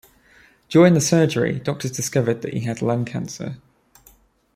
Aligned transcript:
During 0.67 0.95
the 0.95 0.99
surgery, 0.99 1.59
doctors 1.59 1.91
discovered 1.91 2.41
that 2.41 2.55
he 2.55 2.61
had 2.61 2.81
lung 2.81 3.05
cancer. 3.05 3.57